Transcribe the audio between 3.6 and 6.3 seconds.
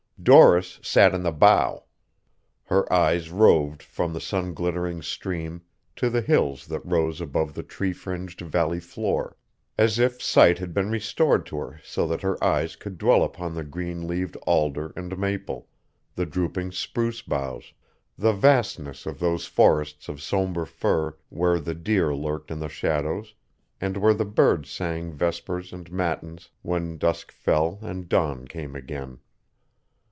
from the sun glittering stream to the